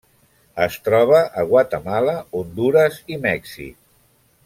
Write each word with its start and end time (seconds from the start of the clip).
Es 0.63 0.77
troba 0.87 1.19
a 1.41 1.43
Guatemala, 1.51 2.17
Hondures 2.39 2.99
i 3.17 3.21
Mèxic. 3.29 3.79